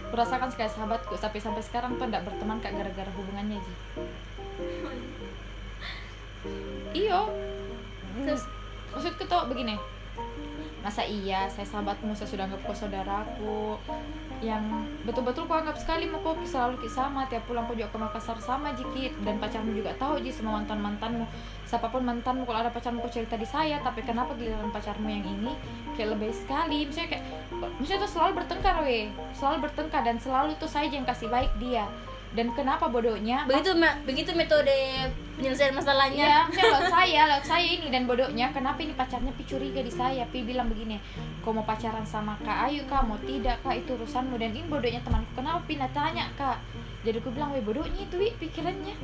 [0.09, 3.73] Kurasakan sekali sahabatku tapi sampai sekarang tuh tidak berteman kak gara-gara hubungannya ji.
[7.05, 7.29] Iyo.
[8.25, 8.43] Terus?
[8.95, 9.75] maksudku tuh begini
[10.85, 13.81] masa iya saya sahabatmu saya sudah anggap kau saudaraku.
[14.45, 17.25] Yang betul-betul kau anggap sekali mau kau selalu ki sama.
[17.25, 20.77] Tiap pulang kau juga ke Makassar sama jikit dan pacarmu juga tahu ji semua mantan
[20.85, 21.25] mantanmu
[21.65, 23.81] siapa pun mantanmu kalau ada pacarmu kau cerita di saya.
[23.81, 25.57] Tapi kenapa giliran pacarmu yang ini
[25.97, 26.85] kayak lebih sekali?
[26.85, 27.23] Misalnya kayak
[27.81, 31.87] misalnya tuh selalu bertengkar weh selalu bertengkar dan selalu tuh saya yang kasih baik dia
[32.33, 33.45] dan kenapa bodohnya?
[33.45, 34.73] Begitu ma- begitu metode
[35.35, 36.25] penyelesaian masalahnya.
[36.25, 40.23] Ya, lewat saya, lewat saya ini dan bodohnya kenapa ini pacarnya pi curiga di saya,
[40.31, 40.97] pi bilang begini,
[41.43, 44.39] kau mau pacaran sama Kak Ayu kak, mau tidak kak itu urusanmu.
[44.39, 45.27] Dan ini bodohnya temanku.
[45.35, 46.63] Kenapa Pina tanya kak,
[47.03, 48.95] jadi aku bilang weh bodohnya itu wi pikirannya,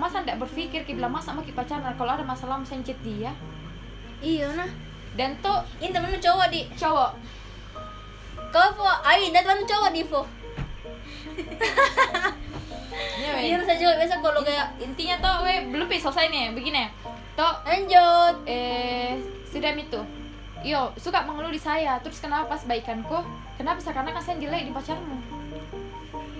[0.00, 1.92] masa ndak berpikir ki bilang masa mau ki pacaran?
[1.94, 3.30] Kalau ada masalah masa chat dia.
[4.24, 4.70] Iya nah.
[5.16, 6.64] Dan tuh ini temenmu cowok di.
[6.78, 7.10] Cowok.
[8.50, 10.39] Kau po ayo dan temenmu cowok di po weh.
[13.40, 16.88] Iya saya juga biasa kalau kayak intinya tuh weh belum selesai nih begini
[17.34, 19.16] tuh lanjut eh
[19.50, 20.00] sudah itu
[20.60, 21.96] Yo, suka mengeluh di saya.
[22.04, 23.24] Terus kenapa pas baikanku?
[23.56, 25.16] Kenapa seakan-akan saya jelek di pacarmu?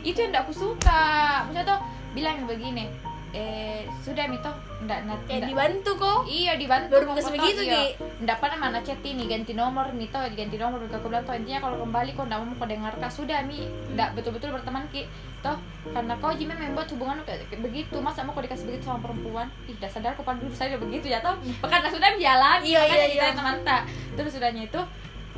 [0.05, 1.45] Itu yang tidak aku suka.
[1.49, 1.81] Maksudnya tuh
[2.13, 2.93] bilang begini.
[3.31, 4.51] Eh, sudah Mito,
[4.83, 6.21] ndak ndak kayak ndak- dibantu kok.
[6.27, 7.95] Iya dibantu Baru kok, begitu, iya.
[7.95, 8.03] Ki.
[8.27, 11.77] Ndak pernah mana chat ini ganti nomor Mito diganti nomor aku bilang tuh intinya kalau
[11.81, 12.93] kembali kok ndak mau kau dengar.
[12.99, 13.71] Kak sudah mi.
[13.95, 15.07] Ndak betul-betul berteman ki.
[15.41, 15.57] Toh
[15.95, 19.47] karena kau jimi membuat hubungan kayak begitu masa mau kau dikasih begitu sama perempuan?
[19.65, 21.39] Ih dah sadar kau dulu saya udah begitu ya toh.
[21.71, 23.39] Karena sudah jalan Iya, iya, kita iya.
[23.39, 23.87] teman tak
[24.19, 24.81] terus sudahnya itu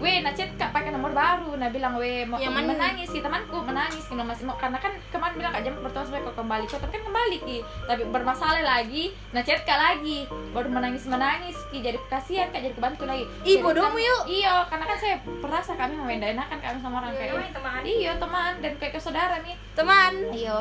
[0.02, 2.74] Weh, chat kak pakai nomor baru, nah bilang weh mau Yang mana?
[2.74, 4.02] menangis si temanku menangis.
[4.02, 6.64] Kena masih mau karena kan kemarin bilang kak jam pertama sampai kau kembali.
[6.66, 7.58] Kau tapi kan kembali ki.
[7.86, 10.26] Tapi bermasalah lagi nah chat kak lagi.
[10.50, 11.78] Baru menangis menangis ki.
[11.80, 12.60] Jadi kasihan kak.
[12.60, 13.30] Jadi kebantu lagi.
[13.46, 14.22] Ih, Jadi bodohmu kan- yuk.
[14.26, 17.80] iya karena kan saya merasa kami enakan kami sama orang Iya, kayak teman.
[17.86, 18.52] iya teman.
[18.58, 20.12] Dan kayak ke saudara nih teman.
[20.34, 20.58] Iya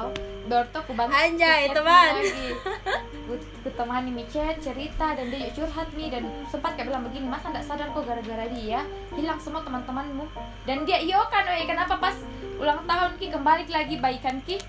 [0.52, 2.12] baru tuh aku bantu Anjay, teman.
[2.20, 2.48] lagi.
[3.24, 3.34] ku,
[3.64, 7.56] ku temani mi chat cerita dan dia curhat nih dan sempat kayak bilang begini masa
[7.56, 8.84] nggak sadar kok gara-gara dia
[9.16, 10.28] hilang semua teman-temanmu?
[10.68, 11.64] Dan dia iyo kan weh.
[11.64, 12.20] Kenapa pas
[12.60, 14.60] ulang tahun ki kembali lagi baikan ki?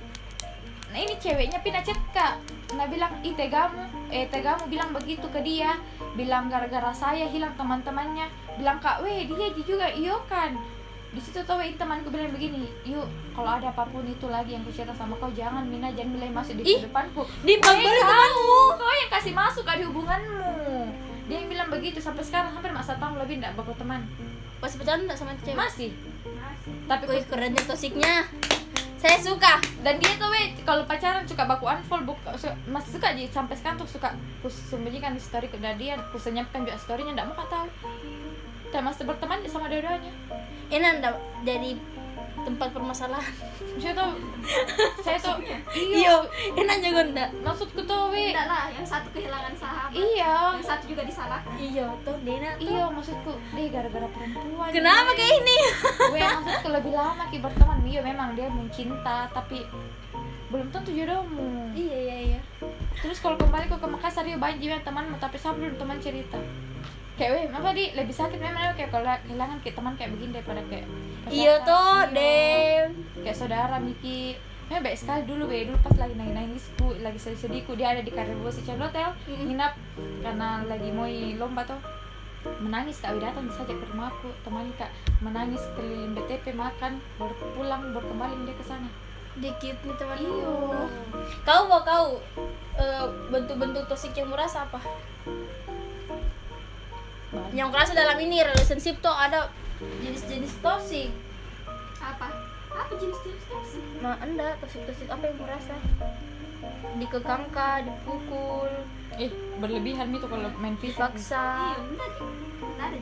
[0.94, 2.38] Nah ini ceweknya pina chat kak.
[2.78, 3.82] Nah bilang ih tegamu.
[4.14, 5.74] Eh tegamu bilang begitu ke dia.
[6.14, 8.30] Bilang gara-gara saya hilang teman-temannya.
[8.54, 9.90] Bilang kak weh dia juga.
[9.90, 10.54] Iyo kan
[11.12, 13.05] di situ tuh temanku bilang begini yuk
[13.37, 16.57] kalau ada apa pun itu lagi yang kucerita sama kau jangan Mina jangan mulai masuk
[16.57, 20.53] di Ih, kehidupanku di Kau yang temanmu kau yang kasih masuk ke di hubunganmu.
[21.29, 24.09] Dia yang bilang begitu sampai sekarang hampir masa tahun lebih tidak baku teman.
[24.59, 25.55] Pas pacaran nggak sama cewek?
[25.55, 25.90] Masih.
[26.88, 28.27] Tapi Wih kerennya tosiknya.
[28.98, 29.61] Saya suka.
[29.85, 33.22] Dan dia tuh weh kalau pacaran suka baku unfollow buka su- masih suka aja.
[33.31, 37.27] Sampai sekarang tuh suka ku sembunyikan di story ke dia ku senyapkan juga storynya ndak
[37.31, 37.66] mau kau tahu.
[38.72, 40.09] Dan masih berteman sama dua-duanya
[40.72, 41.12] ini anda
[41.44, 41.76] jadi
[42.42, 43.35] tempat permasalahan.
[43.82, 44.11] Saya tuh
[45.00, 45.38] saya tuh
[45.74, 46.12] iya.
[46.54, 47.28] Enak juga ndak.
[47.40, 50.52] Maksudku tuh weh Tidak lah, yang satu kehilangan sahabat, iya.
[50.54, 51.56] Yang satu juga disalahkan.
[51.56, 52.68] iya tuh Dena tuh.
[52.68, 54.68] Iya maksudku deh gara-gara perempuan.
[54.70, 55.58] Kenapa kayak ini?
[56.12, 57.80] Gue maksudku lebih lama ki berteman.
[57.82, 59.64] Iya memang dia mencinta tapi
[60.52, 61.72] belum tentu jodohmu.
[61.72, 62.40] Iya iya iya.
[63.00, 66.37] Terus kalau kembali ke Makassar dia banyak juga temanmu tapi saya belum teman cerita
[67.12, 68.38] kayak weh apa di lebih sakit?
[68.40, 70.87] Memang kayak kalau kehilangan kayak teman kayak begini daripada kayak
[71.29, 72.14] iya tuh Iya.
[72.16, 72.88] dem.
[73.20, 74.37] Kayak saudara Miki.
[74.72, 75.68] Ya baik sekali dulu weh.
[75.68, 79.53] Dulu pas lagi nangis nangisku lagi sedih sedihku dia ada di Karebo si hotel Mm.
[79.53, 79.72] nginap
[80.25, 81.05] karena lagi mau
[81.37, 81.81] lomba tuh
[82.59, 83.12] menangis kak.
[83.14, 84.88] Wi datang saja ke rumahku temani kak.
[85.20, 88.88] Menangis keliling BTP makan baru pulang baru kembali dia ke sana.
[89.37, 90.16] Dikit nih teman.
[90.16, 90.88] Iyo.
[91.44, 92.16] kau mau kau
[92.81, 94.81] eh, bentuk-bentuk tosik yang merasa apa.
[97.56, 99.48] Yang kerasa dalam ini relationship tuh ada
[99.80, 101.08] jenis-jenis toxic.
[102.00, 102.28] Apa?
[102.72, 103.84] Apa jenis-jenis toksik?
[104.02, 105.76] nah anda toxic-toxic apa yang merasa?
[107.00, 108.70] Dikekang kah dipukul.
[109.16, 111.00] Eh berlebihan itu kalau main fisik.
[111.00, 111.76] Dipaksa.
[111.76, 112.10] Iya, enggak.
[112.62, 112.98] Enggak ada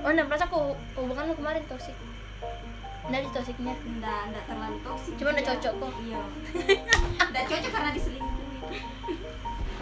[0.00, 1.96] oh anda merasa kok hubunganmu kemarin toxic.
[3.10, 5.92] Dari tosiknya nggak nggak terlalu toksik Cuma udah cocok kok.
[6.04, 6.22] iya.
[7.32, 8.80] Nggak cocok karena diselingkuhi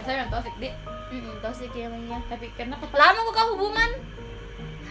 [0.09, 0.73] saya memang toxic di
[1.13, 3.93] Mm-mm, tosik ya emangnya tapi kenapa lama kok kau hubungan.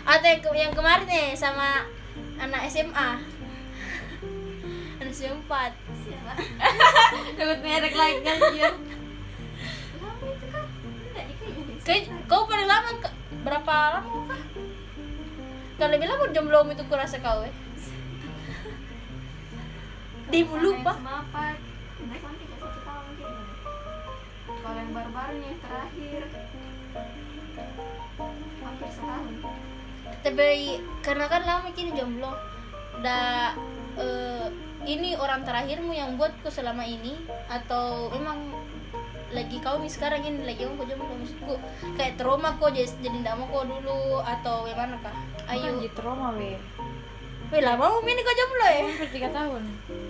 [0.06, 1.90] Atau yang, ke- yang kemarin nih sama
[2.38, 3.10] anak SMA
[5.02, 5.74] anak SMA 4
[6.06, 6.34] siapa?
[7.42, 8.72] Sebut merek lagi anjir
[9.98, 10.66] lama itu kan
[11.82, 11.98] dia
[12.30, 12.90] kau paling lama
[13.42, 14.42] berapa lama kah?
[15.82, 17.54] Kalau lebih lama jomblo itu kurasa kau eh.
[20.30, 20.94] Di lupa.
[24.68, 26.22] Kalau yang baru-baru nih yang terakhir
[28.60, 29.36] hampir setahun
[30.28, 30.52] Tapi
[31.00, 32.36] karena kan lama kini jomblo.
[33.00, 33.56] Da
[33.96, 34.48] eh,
[34.84, 37.16] ini orang terakhirmu yang buatku selama ini
[37.48, 38.52] atau memang
[39.32, 41.56] lagi kau nih sekarang ini lagi mau jomblo maksudku
[41.96, 45.16] kayak trauma kok jadi jadi ndak mau kok dulu atau gimana kah?
[45.52, 45.84] ayo Ayo.
[45.84, 46.56] di trauma we
[47.52, 48.80] Wih lama mau ini kau jomblo ya?
[48.88, 49.64] hampir tiga tahun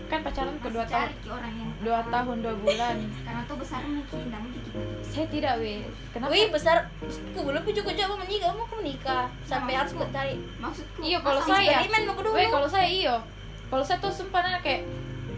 [0.07, 1.11] kan pacaran ke dua Masih tahun
[1.83, 2.95] dua tahun dua bulan.
[3.27, 6.29] Karena tuh besar mungkin nggak mungkin kita saya tidak we kenapa?
[6.31, 9.25] Wih besar, aku belum juga coba menikah, mau aku menikah.
[9.43, 10.35] Sampai harus mencari.
[10.61, 11.83] maksudku iya kalau saya.
[11.83, 12.33] Mau.
[12.37, 13.15] Weh, kalau saya iyo
[13.67, 14.87] kalau saya tuh sumpah kayak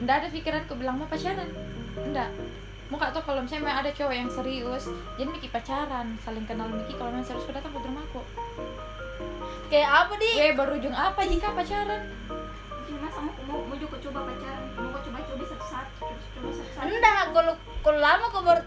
[0.05, 1.49] ndak ada pikiran ke bilang mau pacaran?
[2.13, 2.29] Ndak
[2.89, 6.69] mau kak tuh kalau misalnya memang ada cowok yang serius jadi Miki pacaran saling kenal.
[6.69, 8.21] Miki kalau memang serius datang ke rumahku.
[9.69, 10.29] Kayak apa di?
[10.37, 11.53] Weh berujung apa jika?
[11.53, 12.01] Pacaran
[13.09, 14.63] Mau mau mau juga coba pacaran?
[14.77, 16.85] Mau kau coba-coba satu-satu terus coba satu-satu.
[16.85, 18.59] Enggak, kalau kalau lama kok ber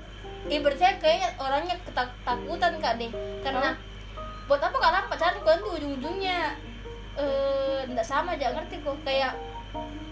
[0.50, 3.10] ibarat saya kayaknya orangnya ketakutan kak deh.
[3.40, 3.68] Karena
[4.46, 4.90] buat apa kak?
[4.90, 6.38] Lama pacaran kok nanti ujung-ujungnya
[7.12, 8.96] eh enggak sama aja ngerti kok?
[9.06, 9.38] Kayak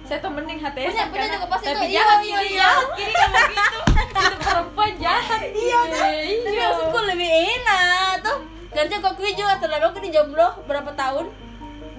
[0.01, 2.41] saya tuh mending hati Punya- punya juga pasti tapi tuh, iya, jahat iya, iya.
[2.41, 3.79] ini kalau gitu.
[4.11, 5.41] Itu perempuan jahat.
[5.53, 8.39] Iya iya tapi maksudku lebih enak tuh
[8.71, 11.27] kerja kok juga setelah aku di jomblo berapa tahun?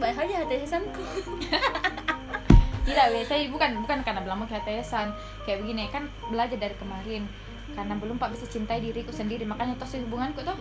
[0.02, 1.04] Baik aja hati sesanku
[2.86, 3.24] tidak weh.
[3.26, 5.14] Saya bukan bukan karena bilang mau ke HTSan
[5.46, 7.26] kayak begini kan belajar dari kemarin.
[7.72, 9.48] Karena belum pak bisa cintai diriku sendiri.
[9.48, 10.58] Makanya toh hubunganku tuh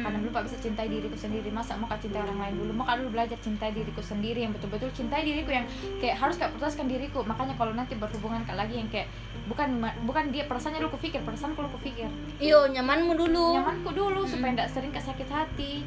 [0.00, 1.52] karena belum pak bisa cintai diriku sendiri.
[1.52, 2.72] Masa mau kak cintai orang lain dulu?
[2.72, 5.68] Mau kak dulu belajar cintai diriku sendiri yang betul-betul cintai diriku yang
[6.00, 7.20] kayak harus kak putuskan diriku.
[7.28, 9.12] Makanya kalau nanti berhubungan kak lagi yang kayak
[9.52, 12.08] bukan bukan dia perasaannya lu kupikir perasaanku lu kupikir.
[12.40, 13.60] Iyo nyamanmu dulu.
[13.60, 15.84] Nyamanku dulu supaya tidak sering kesakit hati.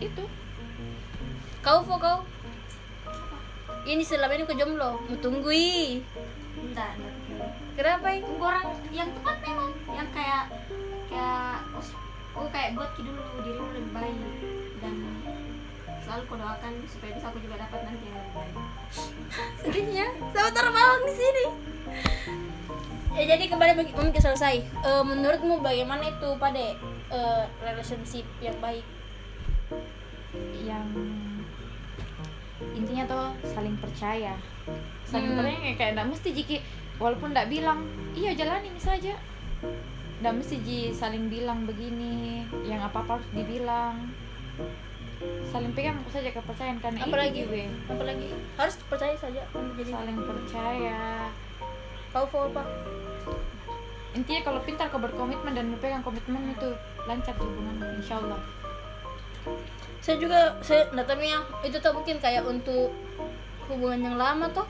[0.00, 0.24] Itu.
[1.60, 2.24] Kau fo kau
[3.82, 5.02] ini selama ini kau jomblo.
[5.02, 6.02] Mau tunggui
[6.52, 9.70] enggak enggak kenapa tunggu orang yang tepat memang.
[9.90, 10.44] Yang kayak
[11.10, 11.56] kayak
[12.38, 14.18] oh, kayak buat dulu dirimu lebih baik.
[14.78, 14.94] Dan
[16.06, 18.54] selalu kau doakan supaya bisa aku juga dapat nanti yang lebih baik.
[19.62, 21.44] Sedihnya sama terbang di sini.
[23.12, 24.56] Ya jadi kembali bagi mungkin selesai.
[24.64, 26.64] Eh, menurutmu bagaimana itu pada
[27.12, 28.86] eh, relationship yang baik.
[30.64, 31.11] Yang
[32.92, 34.36] intinya tuh saling percaya.
[35.08, 35.40] Saling Hmm.
[35.40, 36.56] percaya kayak- nggak mesti jiki
[37.00, 39.16] walaupun nggak bilang iya jalani saja
[40.20, 43.96] nggak mesti ji saling bilang begini yang apa apa harus dibilang.
[45.48, 47.64] Saling pegang aku saja kepercayaan karena apalagi we.
[47.88, 48.28] apalagi?
[48.60, 51.32] Harus percaya saja kamu jadi saling percaya.
[52.12, 52.60] Kau fo apa
[54.12, 56.68] intinya kalau pintar kau berkomitmen dan memegang komitmen itu
[57.08, 58.36] lancar hubungan insya Allah
[60.02, 62.90] saya juga saya datangnya itu tuh mungkin kayak untuk
[63.70, 64.66] hubungan yang lama tuh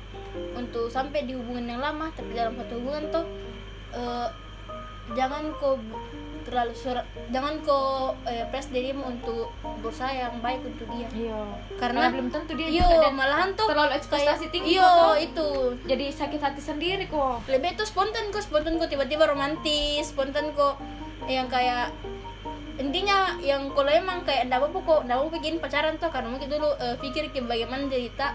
[0.53, 3.25] untuk sampai di hubungan yang lama tapi dalam satu hubungan tuh
[3.97, 4.29] eh,
[5.17, 5.81] jangan kau
[6.43, 9.49] terlalu surat jangan kau eh, press dirimu untuk
[9.81, 11.09] berusaha yang baik untuk dia.
[11.11, 11.41] Iya.
[11.79, 15.49] Karena belum tentu dia iyo juga malahan tuh terlalu ekspektasi tinggi iyo kok, itu.
[15.87, 17.47] Jadi sakit hati sendiri kok.
[17.47, 20.77] Lebih itu spontan kok spontan kok tiba-tiba romantis spontan kok
[21.31, 21.95] yang kayak
[22.83, 26.51] intinya yang kalau emang kayak ndak apa kok ndak mau bikin pacaran tuh karena mungkin
[26.51, 28.35] dulu eh, pikir ke bagaimana cerita.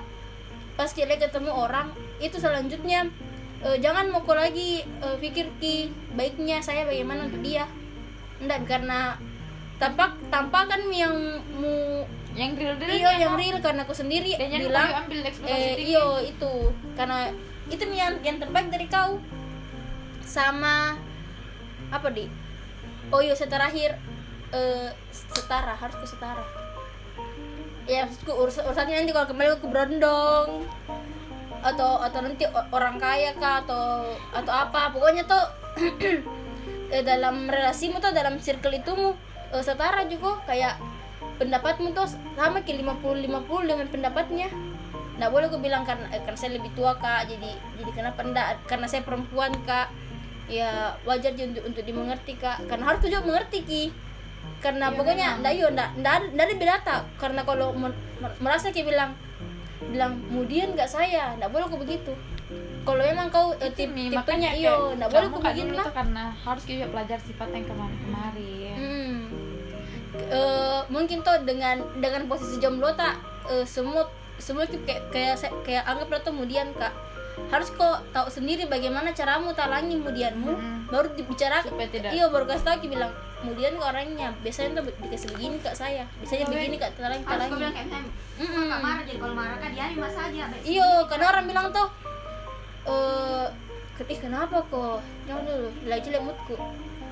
[0.80, 1.92] Pas kita ketemu orang
[2.24, 3.12] itu selanjutnya
[3.68, 7.68] eh, jangan mau kok lagi eh, pikir ki baiknya saya bagaimana untuk dia.
[8.40, 9.20] Ndak karena
[9.78, 11.14] tampak tampakan yang
[11.60, 16.24] mu yang real real iyo yang real karena aku sendiri dan bilang ambil eh, iyo
[16.24, 16.72] itu.
[16.96, 17.28] Karena
[17.68, 19.20] itu yang yang terbaik dari kau.
[20.24, 20.96] Sama
[21.92, 22.28] apa di?
[23.12, 23.96] Oh iya saya terakhir
[24.54, 26.44] eh, setara harus ke setara.
[27.88, 30.68] Ya maksudku urus urusannya nanti kalau kembali ke berondong.
[31.64, 34.92] Atau atau nanti orang kaya kah atau atau apa.
[34.92, 35.44] Pokoknya tuh
[36.94, 39.16] eh, dalam relasimu tuh dalam circle itu mu
[39.52, 40.44] eh, setara juga.
[40.48, 40.80] Kayak
[41.40, 44.48] pendapatmu tuh sama ke 50 50 dengan pendapatnya.
[45.18, 47.32] Nggak boleh gue bilang karena eh, karena saya lebih tua kak.
[47.32, 47.52] Jadi
[47.84, 49.92] jadi kenapa enggak karena saya perempuan kak.
[50.48, 52.68] Ya wajar aja untuk untuk dimengerti kak.
[52.68, 53.84] Karena harus juga mengerti ki
[54.58, 57.00] karena Iya, pokoknya ndak yo ndak ndak ada ndak tak.
[57.22, 59.12] Karena kalau mer- mer- merasa kayak bilang
[59.94, 61.34] bilang kemudian nggak saya.
[61.38, 62.14] Nggak boleh kok begitu.
[62.88, 66.64] Kalau emang kau eh, tip, tipenya makanya iyo nggak boleh begini dulu lah karena harus
[66.64, 69.20] kita belajar sifat yang kemarin-kemarin Hmm.
[70.18, 73.20] Eh, mungkin tuh dengan dengan posisi jomblo tak
[73.52, 74.08] eh, semua
[74.40, 75.36] semua kayak kayak
[75.68, 76.96] kayak anggap tuh kemudian kak.
[77.54, 80.78] Harus kok tahu sendiri bagaimana caramu talangi kemudianmu Mm-mm.
[80.90, 81.70] baru dibicarakan.
[81.70, 86.04] Tidak- iya baru kasih tahu bilang kemudian ke orangnya biasanya tuh dikasih begini kak saya
[86.20, 87.88] biasanya Iya, begini kak kau talangi bilang kayak
[88.38, 91.88] misalnya kak marah jadi kalau marah kan dia mas aja Iya, karena orang bilang tuh
[92.88, 93.48] eh
[93.98, 95.02] ih kenapa kok?
[95.26, 96.54] Jangan dulu, lagi jelek moodku.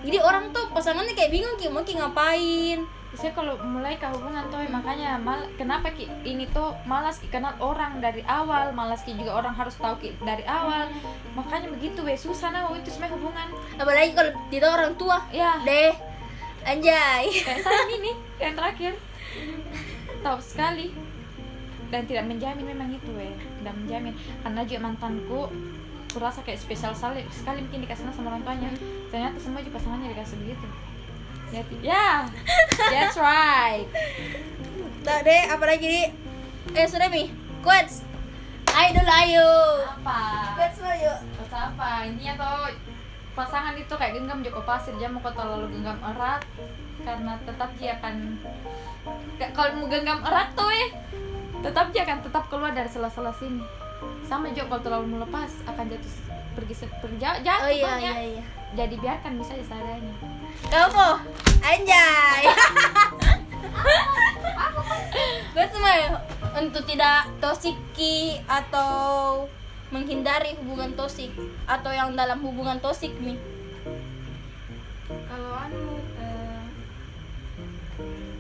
[0.06, 2.86] Jadi orang tuh pasangannya kayak bingung ki mau ki ngapain.
[3.16, 7.56] saya kalau mulai ke hubungan tuh makanya mal kenapa ki ini tuh malas ki kenal
[7.64, 10.92] orang dari awal malas ki juga orang harus tahu ki dari awal
[11.32, 13.48] makanya begitu weh susah nah itu sebenarnya hubungan
[13.80, 15.24] Apalagi kalau tidak orang tua.
[15.32, 15.96] ya Deh.
[16.66, 17.24] Anjay.
[17.46, 18.94] kayak saya ini yang terakhir
[20.26, 20.90] tahu sekali
[21.94, 23.30] dan tidak menjamin memang itu weh
[23.62, 25.42] tidak menjamin karena juga mantanku
[26.10, 28.74] kurasa kayak spesial sekali sekali mungkin dikasih sama orang tuanya
[29.14, 30.68] ternyata semua juga pasangannya dikasih begitu
[31.54, 32.08] ya ya
[32.90, 33.86] that's right
[35.06, 36.02] Tak deh, apalagi di
[36.74, 37.30] Eh sudah mi.
[37.62, 38.02] Quotes.
[38.74, 39.50] Ayo dulu ayo.
[39.86, 41.20] apa Quotes lo yuk.
[41.38, 42.74] Terus apa intinya tuh
[43.36, 46.42] pasangan itu kayak genggam joko pasir jangan mau kau terlalu genggam erat
[47.04, 48.40] karena tetap dia akan
[49.52, 50.90] kalau mau genggam erat tuh eh
[51.60, 53.62] tetap dia akan tetap keluar dari sela-sela sini
[54.24, 56.14] sama juga kalau terlalu melepas akan jatuh
[56.56, 58.44] pergi pergi jauh jatuh Oh iya iya iya.
[58.74, 60.16] jadi biarkan bisa seadanya
[60.72, 61.10] Kamu
[61.66, 62.44] Anjay.
[65.56, 66.20] Gue ya,
[66.60, 69.48] untuk tidak tosiki atau
[69.96, 71.32] menghindari hubungan tosik
[71.64, 73.40] atau yang dalam hubungan tosik nih.
[75.06, 75.84] kalau anu
[76.18, 76.64] eh,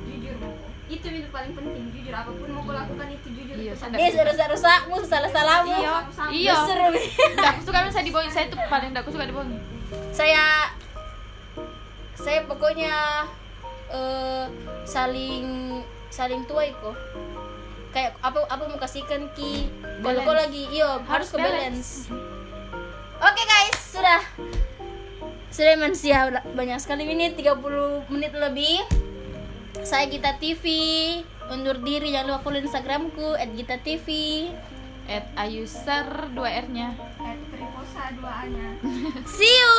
[0.04, 0.52] jujur mau
[0.86, 3.86] itu itu paling penting jujur apa pun mau lakukan itu jujur Iya, itu.
[3.88, 5.72] Dia rusak-rusakmu, salah-salahmu.
[5.72, 6.30] iya sama.
[6.30, 6.88] iya Seru.
[6.91, 9.60] Nggak suka kan saya dibohongin saya tuh paling nggak suka dibohongin
[10.12, 10.70] saya
[12.15, 13.24] saya pokoknya
[13.88, 14.46] eh,
[14.84, 16.96] saling saling tuai kok
[17.95, 19.71] kayak apa apa mau kasihkan ki?
[20.03, 21.89] Kalau kau lagi iyo harus Harus ke balance.
[23.23, 24.21] oke guys sudah.
[25.47, 27.08] Sudah manusia banyak sekali.
[27.08, 28.84] Menit 30 menit lebih.
[29.88, 30.67] Saya Gita TV
[31.47, 32.12] undur diri.
[32.12, 34.08] Jangan lupa follow instagramku @gita_tv
[35.05, 36.89] at ayuser 2 r nya
[37.21, 38.73] Eh, itu periposa dua nya
[39.29, 39.77] see you